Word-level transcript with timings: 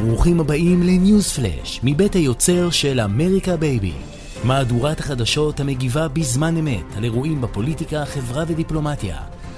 ברוכים 0.00 0.40
הבאים 0.40 0.82
לניוז 0.82 1.32
פלאש, 1.32 1.80
מבית 1.82 2.14
היוצר 2.14 2.70
של 2.70 3.00
אמריקה 3.00 3.56
בייבי. 3.56 3.92
מהדורת 4.44 5.00
החדשות 5.00 5.60
המגיבה 5.60 6.08
בזמן 6.08 6.56
אמת 6.56 6.96
על 6.96 7.04
אירועים 7.04 7.40
בפוליטיקה, 7.40 8.04
חברה 8.04 8.44
ודיפלומטיה. 8.48 9.16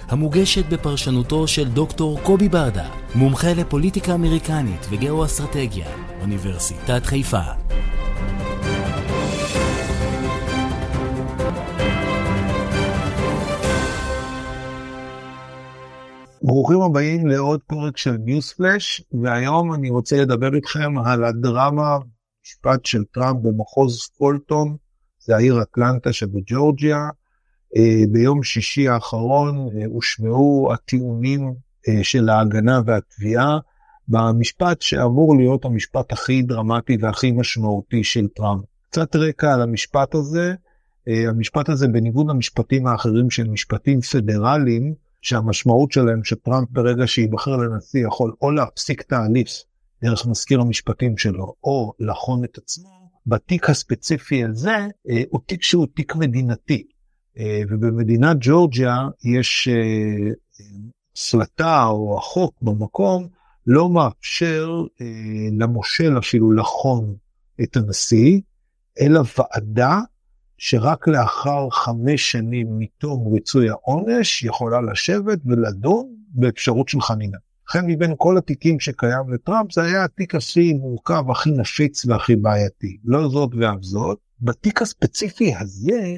המוגשת 0.09 0.67
בפרשנותו 0.67 1.49
של 1.49 1.69
דוקטור 1.69 2.21
קובי 2.23 2.49
ברדה, 2.49 2.89
מומחה 3.15 3.53
לפוליטיקה 3.53 4.15
אמריקנית 4.15 4.87
וגאו-אסטרטגיה, 4.91 5.87
אוניברסיטת 6.21 7.07
חיפה. 7.07 7.62
ברוכים 16.45 16.81
הבאים 16.81 17.27
לעוד 17.27 17.61
פרק 17.67 17.97
של 17.97 18.17
ניוזפלאש, 18.17 19.03
והיום 19.23 19.75
אני 19.75 19.91
רוצה 19.91 20.17
לדבר 20.23 20.55
איתכם 20.55 20.99
על 20.99 21.25
הדרמה 21.25 21.99
משפט 22.45 22.87
של 22.87 23.05
טראמפ 23.05 23.41
במחוז 23.43 24.09
פולטון, 24.19 24.77
זה 25.19 25.37
העיר 25.37 25.63
אטלנטה 25.63 26.13
שבג'ורג'יה. 26.13 26.99
אה, 27.77 28.05
ביום 28.13 28.43
שישי 28.43 28.89
האחרון 28.89 29.57
אה, 29.59 29.87
הושמעו 29.87 30.71
הטיעונים 30.73 31.55
אה, 31.89 32.05
של 32.05 32.29
ההגנה 32.29 32.81
והתביעה 32.87 33.59
במשפט 34.09 34.83
שאמור 34.83 35.37
להיות 35.37 35.65
המשפט 35.65 36.13
הכי 36.13 36.43
דרמטי 36.43 36.97
והכי 37.01 37.33
משמעותי 37.33 38.05
של 38.05 38.29
טראמפ. 38.37 38.65
קצת 38.91 39.17
רקע 39.17 39.55
על 39.55 39.63
המשפט 39.63 40.15
הזה, 40.15 40.55
המשפט 41.29 41.69
הזה 41.69 41.89
בניגוד 41.89 42.31
למשפטים 42.31 42.87
האחרים 42.87 43.31
של 43.31 43.49
משפטים 43.49 44.01
פדרליים, 44.01 44.95
שהמשמעות 45.23 45.93
שלהם 45.93 46.25
שטראמפ 46.25 46.69
ברגע 46.71 47.07
שייבחר 47.07 47.57
לנשיא 47.57 48.07
יכול 48.07 48.33
או 48.43 48.51
להפסיק 48.51 49.03
תהליך 49.03 49.49
דרך 50.03 50.27
מזכיר 50.27 50.61
המשפטים 50.61 51.19
שלו 51.19 51.55
או 51.65 51.93
לחון 52.01 52.45
את 52.45 52.59
עצמו, 52.59 53.11
בתיק 53.27 53.71
הספציפי 53.71 54.45
הזה 54.45 54.77
אה, 55.11 55.23
הוא 55.31 55.41
תיק 55.47 55.63
שהוא 55.63 55.87
תיק 55.95 56.17
מדינתי. 56.17 56.87
אה, 57.39 57.63
ובמדינת 57.69 58.37
ג'ורג'יה 58.41 58.97
יש 59.25 59.69
אה, 59.69 60.33
סלטה 61.17 61.85
או 61.85 62.19
החוק 62.19 62.55
במקום 62.63 63.29
לא 63.67 63.89
מאפשר 63.89 64.85
למושל 65.59 66.19
אפילו 66.19 66.53
לחון 66.53 67.15
את 67.63 67.77
הנשיא, 67.77 68.41
אלא 69.01 69.21
ועדה 69.39 70.01
שרק 70.65 71.09
לאחר 71.09 71.71
חמש 71.71 72.33
שנים 72.33 72.67
מתום 72.79 73.35
ריצוי 73.35 73.71
העונש 73.71 74.43
יכולה 74.43 74.81
לשבת 74.81 75.39
ולדון 75.47 76.07
באפשרות 76.29 76.89
של 76.89 77.01
חנינה. 77.01 77.39
לכן 77.69 77.87
מבין 77.87 78.15
כל 78.17 78.39
התיקים 78.39 78.81
שקיים 78.81 79.33
לטראמפ 79.33 79.73
זה 79.73 79.83
היה 79.83 80.05
התיק 80.05 80.35
הכי 80.35 80.73
מורכב, 80.73 81.31
הכי 81.31 81.51
נפיץ 81.51 82.05
והכי 82.05 82.37
בעייתי. 82.37 82.99
לא 83.05 83.29
זאת 83.29 83.51
ואף 83.55 83.81
זאת. 83.81 84.19
בתיק 84.41 84.83
הספציפי 84.83 85.55
הזה, 85.55 86.17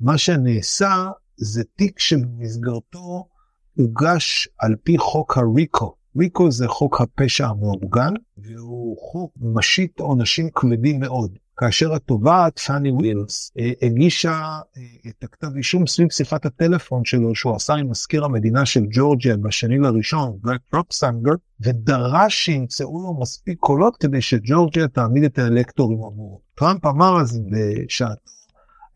מה 0.00 0.18
שנעשה 0.18 1.10
זה 1.36 1.62
תיק 1.76 1.98
שבמסגרתו 1.98 3.28
הוגש 3.74 4.48
על 4.58 4.76
פי 4.82 4.98
חוק 4.98 5.38
הריקו. 5.38 5.94
ריקו 6.18 6.50
זה 6.50 6.68
חוק 6.68 7.00
הפשע 7.00 7.46
המאורגן, 7.46 8.12
והוא 8.36 8.96
חוק 8.98 9.32
משית 9.40 10.00
עונשים 10.00 10.50
כבדים 10.54 11.00
מאוד. 11.00 11.38
כאשר 11.56 11.94
התובעת 11.94 12.58
פאני 12.58 12.90
ווילס 12.90 13.52
אה, 13.58 13.70
הגישה 13.82 14.30
אה, 14.30 14.82
את 15.08 15.24
הכתב 15.24 15.56
אישום 15.56 15.86
סביב 15.86 16.10
שיחת 16.10 16.46
הטלפון 16.46 17.04
שלו 17.04 17.34
שהוא 17.34 17.56
עשה 17.56 17.74
עם 17.74 17.90
מזכיר 17.90 18.24
המדינה 18.24 18.66
של 18.66 18.80
ג'ורג'יה 18.90 19.36
בשני 19.36 19.78
לראשון, 19.78 20.38
גרק 20.42 20.60
פרופסנגר, 20.70 21.32
ודרש 21.60 22.34
שימצאו 22.44 23.02
לו 23.02 23.20
מספיק 23.20 23.58
קולות 23.58 23.96
כדי 23.96 24.20
שג'ורג'יה 24.20 24.88
תעמיד 24.88 25.24
את 25.24 25.38
האלקטורים 25.38 25.98
עבורו. 25.98 26.40
טראמפ 26.54 26.86
אמר 26.86 27.20
אז 27.20 27.40
בשעתו, 27.50 28.30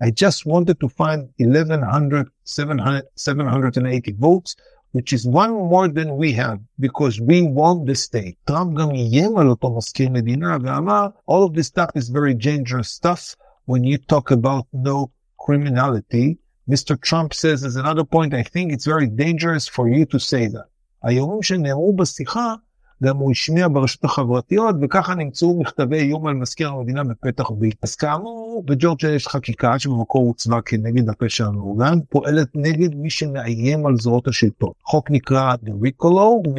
I 0.02 0.10
just 0.10 0.46
wanted 0.46 0.80
to 0.80 0.88
find 0.88 1.28
1100, 1.40 2.24
780 2.44 4.16
votes 4.18 4.54
which 4.95 5.11
is 5.11 5.27
one 5.27 5.51
more 5.73 5.87
than 5.89 6.15
we 6.15 6.31
have 6.31 6.59
because 6.79 7.19
we 7.19 7.41
won 7.41 7.85
the 7.85 7.95
state. 7.95 8.35
טראמפ 8.45 8.73
גם 8.77 8.89
איים 8.91 9.37
על 9.37 9.47
אותו 9.49 9.77
מזכיר 9.77 10.09
מדינה 10.09 10.57
ואמר 10.61 11.07
all 11.29 11.43
of 11.47 11.53
this 11.53 11.67
stuff 11.67 11.89
is 11.95 12.09
very 12.09 12.33
dangerous 12.33 12.89
stuff 12.89 13.35
when 13.65 13.83
you 13.83 13.97
talk 13.97 14.31
about 14.31 14.65
no 14.73 15.11
criminality. 15.37 16.37
Mr. 16.69 16.99
Trump 16.99 17.33
says 17.33 17.63
as 17.63 17.75
another 17.75 18.03
point 18.03 18.33
I 18.33 18.43
think 18.43 18.71
it's 18.71 18.85
very 18.85 19.07
dangerous 19.07 19.67
for 19.67 19.89
you 19.89 20.05
to 20.05 20.19
say 20.19 20.47
that. 20.47 20.67
האיומים 21.03 21.43
שנאמרו 21.43 21.95
בשיחה 21.95 22.55
גם 23.02 23.16
הוא 23.16 23.30
השמיע 23.30 23.68
ברשתות 23.68 24.04
החברתיות 24.04 24.74
וככה 24.82 25.14
נמצאו 25.14 25.60
מכתבי 25.60 25.98
איום 25.98 26.26
על 26.26 26.34
מזכיר 26.34 26.68
המדינה 26.68 27.04
בפתח 27.04 27.50
ביט. 27.50 27.76
אז 27.82 27.94
כאמור 27.94 28.64
בג'ורג'יה 28.66 29.14
יש 29.14 29.28
חקיקה 29.28 29.78
שבמקור 29.78 30.26
הוצבה 30.26 30.60
כנגד 30.60 31.08
הפשע 31.08 31.46
המאורגן 31.46 31.98
פועלת 32.08 32.48
נגד 32.54 32.94
מי 32.94 33.10
שמאיים 33.10 33.86
על 33.86 33.96
זרועות 33.96 34.28
השלטון. 34.28 34.70
חוק 34.84 35.10
נקרא 35.10 35.54
The 35.54 35.70
Rico 35.70 36.06
Law 36.06 36.50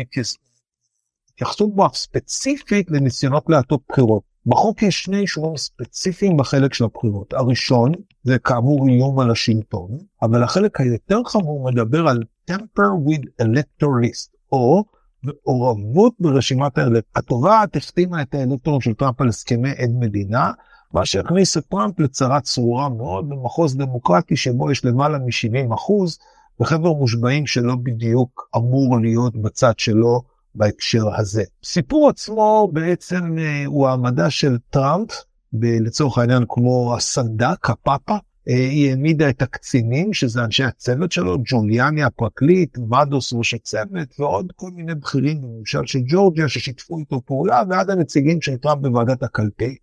התייחסות 1.41 1.75
בו 1.75 1.89
ספציפית 1.93 2.91
לניסיונות 2.91 3.45
להטות 3.49 3.81
בחירות. 3.89 4.23
בחוק 4.45 4.83
יש 4.83 5.03
שני 5.03 5.19
אישורים 5.19 5.57
ספציפיים 5.57 6.37
בחלק 6.37 6.73
של 6.73 6.83
הבחירות. 6.83 7.33
הראשון 7.33 7.91
זה 8.23 8.39
כאמור 8.39 8.87
איום 8.87 9.19
על 9.19 9.31
השלטון, 9.31 9.97
אבל 10.21 10.43
החלק 10.43 10.81
היותר 10.81 11.23
חמור 11.25 11.71
מדבר 11.71 12.07
על 12.07 12.23
temper 12.51 12.91
with 13.07 13.45
electorist 13.45 14.29
או 14.51 14.83
מעורבות 15.23 16.13
ברשימת 16.19 16.77
האלקטורים. 16.77 17.01
התובעת 17.15 17.75
החתימה 17.75 18.21
את 18.21 18.35
האלקטורים 18.35 18.81
של 18.81 18.93
טראמפ 18.93 19.21
על 19.21 19.27
הסכמי 19.27 19.69
עד 19.69 19.89
מדינה, 19.99 20.51
מה 20.93 21.05
שהכניס 21.05 21.57
את 21.57 21.65
טראמפ 21.69 21.99
לצרה 21.99 22.41
צרורה 22.41 22.89
מאוד 22.89 23.29
במחוז 23.29 23.77
דמוקרטי 23.77 24.35
שבו 24.35 24.71
יש 24.71 24.85
למעלה 24.85 25.17
מ-70 25.17 25.73
אחוז, 25.73 26.19
וחבר 26.59 26.93
מושבעים 26.93 27.47
שלא 27.47 27.75
בדיוק 27.83 28.49
אמור 28.57 28.99
להיות 29.01 29.35
בצד 29.35 29.79
שלו 29.79 30.21
בהקשר 30.55 31.15
הזה. 31.15 31.43
סיפור 31.63 32.09
עצמו 32.09 32.69
בעצם 32.73 33.37
אה, 33.39 33.65
הוא 33.65 33.87
העמדה 33.87 34.29
של 34.29 34.57
טראמפ, 34.69 35.09
לצורך 35.53 36.17
העניין 36.17 36.45
כמו 36.49 36.95
הסנדק, 36.97 37.69
הפאפה, 37.69 38.17
היא 38.45 38.89
העמידה 38.89 39.29
את 39.29 39.41
הקצינים, 39.41 40.13
שזה 40.13 40.43
אנשי 40.43 40.63
הצוות 40.63 41.11
שלו, 41.11 41.37
ג'וליאני 41.45 42.03
הפרקליט, 42.03 42.77
מדוס 42.77 43.33
ראש 43.33 43.53
הצוות, 43.53 44.19
ועוד 44.19 44.51
כל 44.55 44.69
מיני 44.75 44.95
בכירים 44.95 45.41
בממשל 45.41 45.85
של 45.85 45.99
ג'ורג'יה 46.07 46.49
ששיתפו 46.49 46.99
איתו 46.99 47.21
פעולה, 47.25 47.63
ועד 47.69 47.89
הנציגים 47.89 48.41
של 48.41 48.57
טראמפ 48.57 48.81
בוועדת 48.81 49.23
הקלפי. 49.23 49.75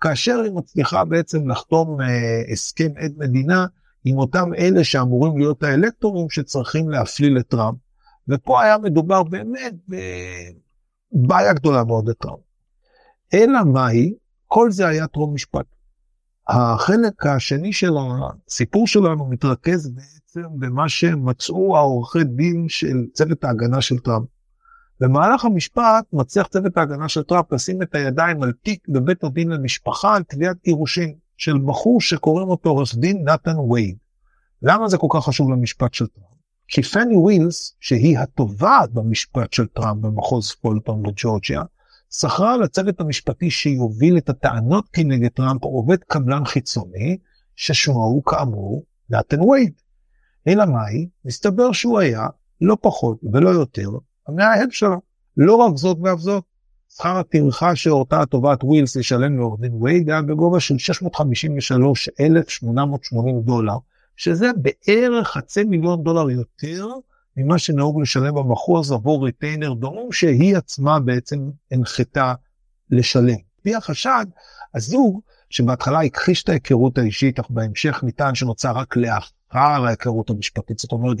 כאשר 0.00 0.40
היא 0.44 0.52
מצליחה 0.52 1.04
בעצם 1.04 1.48
לחתום 1.48 2.00
אה, 2.00 2.52
הסכם 2.52 2.88
עד 2.96 3.12
מדינה 3.16 3.66
עם 4.04 4.18
אותם 4.18 4.54
אלה 4.58 4.84
שאמורים 4.84 5.38
להיות 5.38 5.62
האלקטורים 5.62 6.30
שצריכים 6.30 6.90
להפליל 6.90 7.38
את 7.38 7.48
טראמפ. 7.48 7.76
ופה 8.28 8.62
היה 8.62 8.78
מדובר 8.78 9.22
באמת 9.22 9.74
בבעיה 9.88 11.52
גדולה 11.52 11.84
מאוד 11.84 12.08
לטראמפ. 12.08 12.40
אלא 13.34 13.64
מאי? 13.64 14.14
כל 14.46 14.70
זה 14.70 14.88
היה 14.88 15.06
טרום 15.06 15.34
משפט. 15.34 15.66
החלק 16.52 17.26
השני 17.26 17.72
של 17.72 17.92
הסיפור 18.48 18.86
שלנו 18.86 19.28
מתרכז 19.28 19.90
בעצם 19.90 20.48
במה 20.58 20.88
שמצאו 20.88 21.76
העורכי 21.76 22.24
דין 22.24 22.68
של 22.68 22.96
צוות 23.12 23.44
ההגנה 23.44 23.80
של 23.80 23.98
טראמפ. 23.98 24.26
במהלך 25.00 25.44
המשפט 25.44 26.04
מצליח 26.12 26.46
צוות 26.46 26.76
ההגנה 26.76 27.08
של 27.08 27.22
טראמפ 27.22 27.52
לשים 27.52 27.82
את 27.82 27.94
הידיים 27.94 28.42
על 28.42 28.52
תיק 28.62 28.88
בבית 28.88 29.24
הדין 29.24 29.48
למשפחה 29.48 30.16
על 30.16 30.22
תביעת 30.22 30.56
גירושין 30.64 31.14
של 31.36 31.58
בחור 31.66 32.00
שקוראים 32.00 32.48
אותו 32.48 32.70
עורך 32.70 32.94
דין 32.94 33.24
נתן 33.28 33.58
וייד. 33.58 33.96
למה 34.62 34.88
זה 34.88 34.98
כל 34.98 35.08
כך 35.10 35.24
חשוב 35.24 35.50
למשפט 35.50 35.94
של 35.94 36.06
טראמפ? 36.06 36.28
כי 36.68 36.82
פני 36.82 37.16
ווילס, 37.16 37.76
שהיא 37.80 38.18
התובעת 38.18 38.92
במשפט 38.92 39.52
של 39.52 39.66
טראמפ 39.66 40.00
במחוז 40.00 40.52
פולטון 40.52 41.02
בג'ורג'יה, 41.02 41.62
שכרה 42.12 42.56
לצוות 42.56 43.00
המשפטי 43.00 43.50
שיוביל 43.50 44.18
את 44.18 44.28
הטענות 44.28 44.88
כנגד 44.92 45.28
טראמפ 45.28 45.64
עובד 45.64 46.04
קבלן 46.04 46.44
חיצוני, 46.44 47.18
ששמו 47.56 48.04
הוא 48.04 48.24
כאמור 48.24 48.84
נתן 49.10 49.40
וייד. 49.40 49.72
אלא 50.48 50.64
מאי? 50.64 51.08
מסתבר 51.24 51.72
שהוא 51.72 51.98
היה, 51.98 52.26
לא 52.60 52.76
פחות 52.80 53.18
ולא 53.32 53.50
יותר, 53.50 53.88
המאהב 54.28 54.70
שלו. 54.70 55.00
לא 55.36 55.56
רק 55.56 55.76
זאת 55.76 55.98
ואף 56.02 56.18
זאת, 56.18 56.44
שכר 56.96 57.16
הטרחה 57.16 57.76
שהורתה 57.76 58.22
התובעת 58.22 58.64
ווילס 58.64 58.96
לשלם 58.96 59.36
לעורך 59.36 59.60
דין 59.60 59.82
וייד 59.82 60.10
היה 60.10 60.22
בגובה 60.22 60.60
של 60.60 60.78
653,880 60.78 63.42
דולר, 63.42 63.76
שזה 64.16 64.50
בערך 64.56 65.28
חצי 65.28 65.64
מיליון 65.64 66.02
דולר 66.02 66.30
יותר 66.30 66.88
ממה 67.36 67.58
שנהוג 67.58 68.00
לשלם 68.00 68.34
במחוז 68.34 68.92
עבור 68.92 69.24
ריטיינר 69.24 69.72
דומים 69.72 70.12
שהיא 70.12 70.56
עצמה 70.56 71.00
בעצם 71.00 71.50
הנחתה 71.70 72.34
לשלם. 72.90 73.36
לפי 73.58 73.74
החשד, 73.74 74.26
הזוג 74.74 75.20
שבהתחלה 75.50 76.02
הכחיש 76.02 76.42
את 76.42 76.48
ההיכרות 76.48 76.98
האישית, 76.98 77.38
אך 77.38 77.50
בהמשך 77.50 78.00
ניתן 78.02 78.34
שנוצר 78.34 78.72
רק 78.72 78.96
לאחר 78.96 79.86
ההיכרות 79.86 80.30
המשפטית, 80.30 80.78
זאת 80.78 80.92
אומרת, 80.92 81.18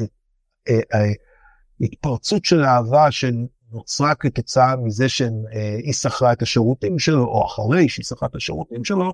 אה, 0.68 0.80
אה, 0.94 1.12
התפרצות 1.80 2.44
של 2.44 2.64
אהבה 2.64 3.10
שנובעת 3.10 3.62
נוצרה 3.72 4.14
כתוצאה 4.14 4.76
מזה 4.76 5.08
שהיא 5.08 5.92
שכרה 5.92 6.32
את 6.32 6.42
השירותים 6.42 6.98
שלו, 6.98 7.24
או 7.24 7.46
אחרי 7.46 7.88
שהיא 7.88 8.04
שכרה 8.04 8.28
את 8.28 8.36
השירותים 8.36 8.84
שלו, 8.84 9.12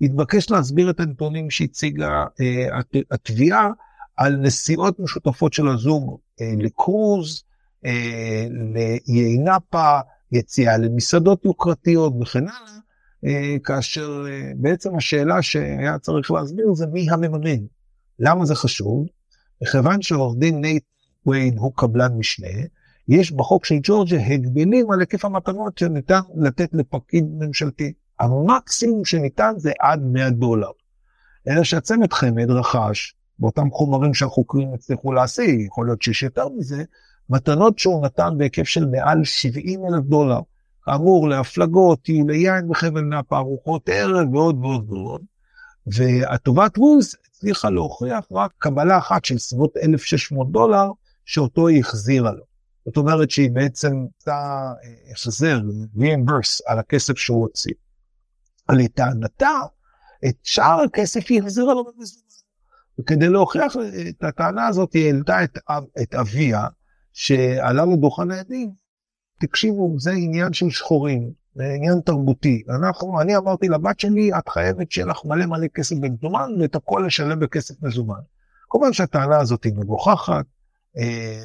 התבקש 0.00 0.50
להסביר 0.50 0.90
את 0.90 1.00
הנתונים 1.00 1.50
שהציגה 1.50 2.24
אה, 2.40 2.80
התביעה 3.10 3.70
על 4.16 4.36
נסיעות 4.36 5.00
משותפות 5.00 5.52
של 5.52 5.68
הזוג 5.68 6.18
אה, 6.40 6.52
לקרוז, 6.58 7.42
אה, 7.84 8.46
לאיי 8.74 9.38
נאפה, 9.38 10.00
יציאה 10.32 10.78
למסעדות 10.78 11.44
יוקרתיות 11.44 12.12
וכן 12.20 12.48
הלאה, 12.48 12.78
אה, 13.26 13.56
כאשר 13.64 14.24
אה, 14.28 14.52
בעצם 14.56 14.96
השאלה 14.96 15.42
שהיה 15.42 15.98
צריך 15.98 16.30
להסביר 16.30 16.74
זה 16.74 16.86
מי 16.86 17.10
המממן. 17.10 17.66
למה 18.18 18.44
זה 18.44 18.54
חשוב? 18.54 19.06
מכיוון 19.62 20.02
שעורך 20.02 20.38
דין 20.38 20.60
נייט 20.60 20.84
וייד 21.26 21.58
הוא 21.58 21.72
קבלן 21.76 22.12
משנה, 22.18 22.48
יש 23.08 23.32
בחוק 23.32 23.64
של 23.64 23.74
ג'ורג'יה 23.82 24.16
הגבלים 24.26 24.90
על 24.90 25.00
היקף 25.00 25.24
המתנות 25.24 25.78
שניתן 25.78 26.20
לתת 26.36 26.68
לפקיד 26.72 27.24
ממשלתי. 27.38 27.92
המקסימום 28.20 29.04
שניתן 29.04 29.52
זה 29.56 29.72
עד 29.80 30.02
100 30.02 30.30
דולר. 30.30 30.70
אלא 31.48 31.64
שהצמד 31.64 32.12
חמד 32.12 32.50
רכש, 32.50 33.14
באותם 33.42 33.70
חומרים 33.70 34.14
שהחוקרים 34.14 34.74
הצליחו 34.74 35.12
להשיג, 35.12 35.60
יכול 35.60 35.86
להיות 35.86 36.02
שיש 36.02 36.22
יותר 36.22 36.48
מזה, 36.48 36.84
מתנות 37.30 37.78
שהוא 37.78 38.04
נתן 38.04 38.30
בהיקף 38.36 38.62
של 38.62 38.86
מעל 38.86 39.24
70 39.24 39.80
אלף 39.86 40.04
דולר. 40.04 40.40
כאמור, 40.84 41.28
להפלגות, 41.28 42.02
טיולי 42.02 42.36
יין 42.36 42.68
בחבל 42.68 43.00
נאפה, 43.00 43.38
ארוחות 43.38 43.88
ערב 43.88 44.34
ועוד 44.34 44.58
ועוד 44.64 44.92
ועוד. 44.92 45.22
והטובת 45.86 46.78
וולס 46.78 47.14
הצליחה 47.26 47.70
להוכיח 47.70 48.26
רק 48.32 48.52
קבלה 48.58 48.98
אחת 48.98 49.24
של 49.24 49.38
סביבות 49.38 49.76
1,600 49.76 50.52
דולר, 50.52 50.90
שאותו 51.24 51.68
היא 51.68 51.80
החזירה 51.80 52.32
לו. 52.32 52.44
זאת 52.86 52.96
אומרת 52.96 53.30
שהיא 53.30 53.50
בעצם 53.50 53.92
עשתה 54.18 54.72
החזר, 55.12 55.60
reimburse 55.96 56.60
על 56.66 56.78
הכסף 56.78 57.18
שהוא 57.18 57.40
הוציא. 57.40 57.74
לטענתה, 58.72 59.60
את 60.28 60.34
שאר 60.42 60.80
הכסף 60.84 61.20
היא 61.28 61.42
החזירה 61.42 61.74
לו 61.74 61.84
במזומן. 61.84 62.41
וכדי 63.00 63.28
להוכיח 63.28 63.76
את 64.08 64.24
הטענה 64.24 64.66
הזאת, 64.66 64.92
היא 64.92 65.06
העלתה 65.06 65.44
את, 65.44 65.58
את 66.02 66.14
אביה, 66.14 66.66
שעלה 67.12 67.84
לדוכן 67.84 68.30
העדים, 68.30 68.70
תקשיבו, 69.40 69.94
זה 69.98 70.10
עניין 70.10 70.52
של 70.52 70.70
שחורים, 70.70 71.30
זה 71.54 71.64
עניין 71.76 72.00
תרבותי. 72.00 72.62
אנחנו, 72.68 73.20
אני 73.20 73.36
אמרתי 73.36 73.68
לבת 73.68 74.00
שלי, 74.00 74.30
את 74.38 74.48
חייבת 74.48 74.92
שיהיה 74.92 75.06
לך 75.06 75.24
מלא 75.24 75.46
מלא 75.46 75.66
כסף 75.66 75.96
במזומן, 75.96 76.50
ואת 76.60 76.74
הכל 76.74 77.04
לשלם 77.06 77.40
בכסף 77.40 77.82
מזומן. 77.82 78.20
כמובן 78.70 78.92
שהטענה 78.92 79.40
הזאת 79.40 79.64
היא 79.64 79.72
מגוחכת, 79.76 80.44
אה, 80.98 81.44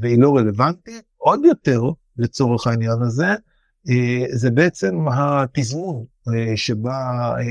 והיא 0.00 0.18
לא 0.18 0.36
רלוונטית. 0.36 1.02
עוד 1.16 1.44
יותר, 1.44 1.82
לצורך 2.16 2.66
העניין 2.66 3.02
הזה, 3.02 3.34
אה, 3.88 4.24
זה 4.32 4.50
בעצם 4.50 5.08
התזמון 5.08 6.04
אה, 6.28 6.56
שבה 6.56 6.96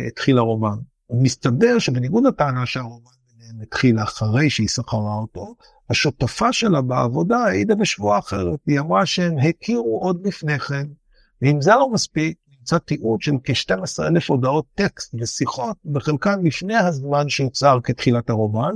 התחיל 0.08 0.38
הרומן. 0.38 0.78
מסתבר 1.10 1.80
שבניגוד 1.80 2.24
לטענה 2.26 2.66
שהרומן 2.66 3.12
התחיל 3.62 4.00
אחרי 4.00 4.50
שהיא 4.50 4.68
שכרה 4.68 5.16
אותו, 5.16 5.56
השותפה 5.90 6.54
שלה 6.54 6.82
בעבודה 6.82 7.38
העידה 7.38 7.76
בשבועה 7.76 8.20
אחרת, 8.20 8.60
היא 8.68 8.80
אמרה 8.80 9.06
שהם 9.06 9.38
הכירו 9.38 10.00
עוד 10.02 10.28
לפני 10.28 10.60
כן, 10.60 10.88
ואם 11.42 11.62
זה 11.62 11.72
לא 11.72 11.90
מספיק, 11.92 12.38
נמצא 12.60 12.78
תיעוד 12.78 13.22
של 13.22 13.32
כ-12 13.44 14.04
אלף 14.08 14.30
הודעות 14.30 14.66
טקסט 14.76 15.16
ושיחות, 15.20 15.78
בחלקן 15.86 16.44
לפני 16.44 16.76
הזמן 16.76 17.30
שיוצר 17.30 17.80
כתחילת 17.84 18.30
הרומן, 18.30 18.76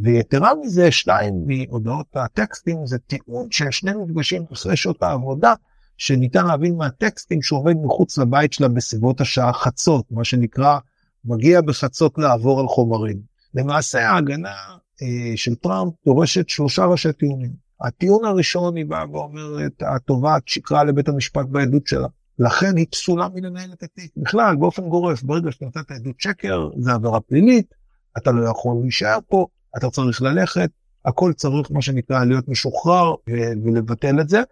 ויתרה 0.00 0.52
מזה, 0.62 0.90
שתיים 0.90 1.34
מהודעות 1.46 2.06
הטקסטים 2.14 2.86
זה 2.86 2.98
תיעוד 2.98 3.52
של 3.52 3.70
שני 3.70 3.92
מפגשים 3.92 4.44
אחרי 4.52 4.76
שעות 4.76 5.02
העבודה, 5.02 5.54
שניתן 5.96 6.46
להבין 6.46 6.76
מהטקסטים 6.76 7.42
שהוא 7.42 7.58
עובד 7.60 7.74
מחוץ 7.84 8.18
לבית 8.18 8.52
שלה 8.52 8.68
בסביבות 8.68 9.20
השעה 9.20 9.52
חצות, 9.52 10.04
מה 10.10 10.24
שנקרא, 10.24 10.78
מגיע 11.24 11.60
בחצות 11.60 12.18
לעבור 12.18 12.60
על 12.60 12.66
חומרים. 12.66 13.33
למעשה 13.54 14.10
ההגנה 14.10 14.54
אה, 15.02 15.32
של 15.36 15.54
טראמפ 15.54 15.92
דורשת 16.06 16.48
שלושה 16.48 16.84
ראשי 16.84 17.12
טיעונים. 17.12 17.50
הטיעון 17.80 18.24
הראשון 18.24 18.76
היא 18.76 18.86
באה 18.86 19.10
ואומרת, 19.10 19.82
התובעת 19.82 20.48
שיקרה 20.48 20.84
לבית 20.84 21.08
המשפט 21.08 21.46
בעדות 21.46 21.86
שלה. 21.86 22.08
לכן 22.38 22.76
היא 22.76 22.86
פסולה 22.90 23.28
מלנהל 23.34 23.72
את 23.72 23.82
התיק. 23.82 24.10
בכלל, 24.16 24.56
באופן 24.56 24.88
גורף, 24.88 25.22
ברגע 25.22 25.50
את 25.80 25.90
העדות 25.90 26.20
שקר, 26.20 26.68
זה 26.78 26.92
עבירה 26.92 27.20
פלילית, 27.20 27.74
אתה 28.18 28.32
לא 28.32 28.48
יכול 28.48 28.76
להישאר 28.82 29.18
פה, 29.28 29.46
אתה 29.76 29.90
צריך 29.90 30.22
ללכת, 30.22 30.70
הכל 31.04 31.32
צריך 31.32 31.70
מה 31.70 31.82
שנקרא 31.82 32.24
להיות 32.24 32.48
משוחרר 32.48 33.14
ולבטל 33.64 34.20
את 34.20 34.28
זה. 34.28 34.42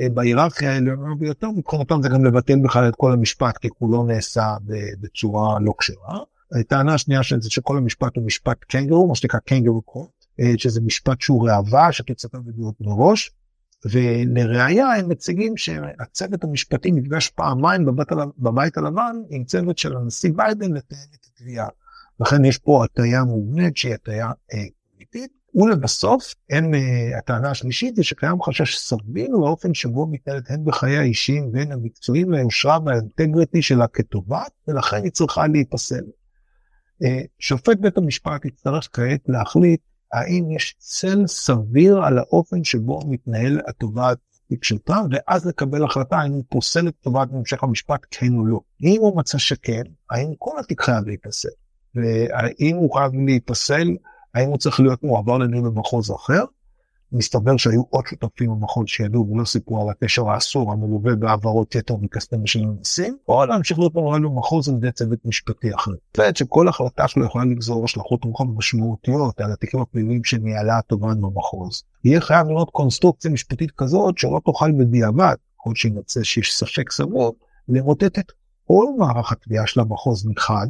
אה, 0.00 0.08
בהיררכיה 0.14 0.72
העליונה 0.72 1.14
ביותר, 1.18 1.50
מבחינתם 1.50 2.02
זה 2.02 2.08
גם 2.08 2.24
לבטל 2.24 2.58
בכלל 2.64 2.88
את 2.88 2.94
כל 2.96 3.12
המשפט, 3.12 3.58
כי 3.58 3.68
כולו 3.68 4.04
נעשה 4.04 4.56
בצורה 5.00 5.60
לא 5.60 5.72
כשרה. 5.78 6.18
הטענה 6.60 6.94
השנייה 6.94 7.22
של 7.22 7.40
זה 7.40 7.50
שכל 7.50 7.76
המשפט 7.76 8.16
הוא 8.16 8.26
משפט 8.26 8.64
קנגרו, 8.64 9.08
מה 9.08 9.14
שנקרא 9.14 9.40
קנגרו 9.40 9.82
קורט, 9.82 10.10
אה, 10.40 10.52
שזה 10.56 10.80
משפט 10.80 11.20
שהוא 11.20 11.48
ראווה, 11.48 11.92
שתצפה 11.92 12.38
בדיוק 12.38 12.76
מראש. 12.80 13.30
ולראיה 13.84 14.86
הם 14.86 15.08
מציגים 15.08 15.56
שהצוות 15.56 16.44
המשפטי 16.44 16.90
נפגש 16.90 17.28
פעמיים 17.28 17.84
בבית, 17.84 18.08
בבית 18.38 18.78
הלבן 18.78 19.16
עם 19.30 19.44
צוות 19.44 19.78
של 19.78 19.96
הנשיא 19.96 20.30
ביידן 20.36 20.72
לתאם 20.72 20.98
את 21.14 21.26
התביעה. 21.26 21.68
לכן 22.20 22.44
יש 22.44 22.58
פה 22.58 22.84
הטיה 22.84 23.24
מובנית 23.24 23.76
שהיא 23.76 23.94
הטיה 23.94 24.30
אמיתית. 24.54 25.30
אה, 25.56 25.62
ולבסוף, 25.62 26.34
הם, 26.50 26.74
אה, 26.74 27.18
הטענה 27.18 27.50
השלישית 27.50 27.96
זה 27.96 28.04
שקיים 28.04 28.42
חשש 28.42 28.78
סביר 28.78 29.28
לאופן 29.28 29.74
שבו 29.74 30.06
מתנהלת 30.06 30.50
הן 30.50 30.64
בחיי 30.64 30.98
האישיים 30.98 31.50
והן 31.52 31.72
המקצועיים 31.72 32.32
והיושרה 32.32 32.78
והאינטגריטי 32.84 33.62
שלה 33.62 33.86
כטובת, 33.88 34.52
ולכן 34.68 35.02
היא 35.04 35.12
צריכה 35.12 35.46
להיפסל. 35.46 36.04
אה, 37.04 37.20
שופט 37.38 37.78
בית 37.80 37.98
המשפט 37.98 38.44
יצטרך 38.44 38.88
כעת 38.92 39.20
להחליט 39.28 39.80
האם 40.12 40.50
יש 40.50 40.74
צל 40.78 41.26
סביר 41.26 42.04
על 42.04 42.18
האופן 42.18 42.64
שבו 42.64 43.00
מתנהל 43.08 43.60
התובעת 43.68 44.18
טראמפ, 44.84 45.10
ואז 45.10 45.46
לקבל 45.46 45.84
החלטה 45.84 46.16
האם 46.16 46.32
הוא 46.32 46.44
פוסל 46.48 46.88
את 46.88 46.94
תובעת 47.00 47.30
בהמשך 47.30 47.62
המשפט 47.62 48.00
כן 48.10 48.34
או 48.36 48.46
לא. 48.46 48.60
אם 48.82 49.00
הוא 49.00 49.16
מצא 49.16 49.38
שכן, 49.38 49.82
האם 50.10 50.32
כל 50.38 50.58
התיק 50.60 50.80
חייב 50.82 51.06
להיפסל? 51.06 51.48
והאם 51.94 52.76
הוא 52.76 52.94
חייב 52.94 53.12
להיפסל, 53.14 53.96
האם 54.34 54.48
הוא 54.48 54.58
צריך 54.58 54.80
להיות 54.80 55.02
מועבר 55.02 55.38
לניהול 55.38 55.70
במחוז 55.70 56.10
אחר? 56.10 56.44
מסתבר 57.12 57.56
שהיו 57.56 57.82
עוד 57.90 58.04
שותפים 58.06 58.50
במחוז 58.50 58.84
שידעו 58.86 59.28
ולא 59.30 59.44
סיפרו 59.44 59.82
על 59.82 59.88
הקשר 59.88 60.30
האסור 60.30 60.72
המלווה 60.72 61.16
בהעברות 61.16 61.74
יתר 61.74 61.96
מכספי 61.96 62.36
משלם 62.36 62.68
המיסים, 62.68 63.16
או 63.28 63.44
להמשיך 63.46 63.78
להיות 63.78 63.94
מנוהל 63.94 64.22
במחוז 64.22 64.68
על 64.68 64.74
ידי 64.74 64.92
צוות 64.92 65.18
משפטי 65.24 65.74
אחר. 65.74 65.90
צוות 66.16 66.36
שכל 66.36 66.68
החלטה 66.68 67.08
שלו 67.08 67.24
יכולה 67.24 67.44
לגזור 67.44 67.84
השלכות 67.84 68.24
רוחב 68.24 68.44
משמעותיות 68.44 69.40
על 69.40 69.52
התיקים 69.52 69.80
הפליליים 69.80 70.24
שניהלה 70.24 70.78
התובען 70.78 71.20
במחוז. 71.20 71.82
יהיה 72.04 72.20
חייב 72.20 72.48
לראות 72.48 72.70
קונסטרוקציה 72.70 73.30
משפטית 73.30 73.70
כזאת 73.70 74.18
שלא 74.18 74.40
תוכל 74.44 74.72
בדיעבד, 74.72 75.34
כל 75.56 75.74
שימצא 75.74 76.22
שיש 76.22 76.56
ספק 76.56 76.90
סבור, 76.90 77.34
למוטט 77.68 78.18
את 78.18 78.32
כל 78.66 78.84
מערך 78.98 79.32
התביעה 79.32 79.66
של 79.66 79.80
המחוז 79.80 80.26
מחד, 80.26 80.66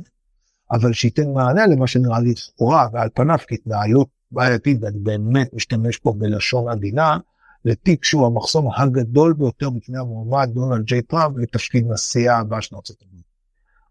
אבל 0.71 0.93
שייתן 0.93 1.33
מענה 1.33 1.67
למה 1.67 1.87
שנראה 1.87 2.19
לכאורה 2.21 2.89
ועל 2.93 3.09
פניו 3.15 3.39
כהתנהלות 3.49 4.09
בעייתית, 4.33 4.79
ואני 4.83 4.99
באמת 4.99 5.55
משתמש 5.55 5.97
פה 5.97 6.15
בלשון 6.19 6.69
עדינה, 6.69 7.19
לתיק 7.65 8.05
שהוא 8.05 8.27
המחסום 8.27 8.69
הגדול 8.77 9.33
ביותר 9.33 9.71
בפני 9.71 9.99
המועמד 9.99 10.51
דונלד 10.55 10.85
ג'יי 10.85 11.03
טראמפ 11.03 11.37
לתפקיד 11.39 11.87
נשיאה 11.89 12.39
הבא 12.39 12.61
של 12.61 12.77
ארצות 12.77 13.03
הברית. 13.03 13.25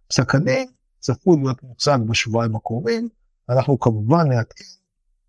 פסק 0.08 0.36
הדין 0.36 0.70
צפוי 1.00 1.38
להיות 1.44 1.64
מוצג 1.64 1.98
בשבועיים 2.10 2.56
הקרובים, 2.56 3.10
אנחנו 3.50 3.80
כמובן 3.80 4.30
נעדכן 4.30 4.64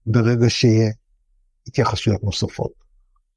ברגע 0.06 0.50
שיהיה 0.50 0.90
התייחסויות 1.66 2.24
נוספות. 2.24 2.81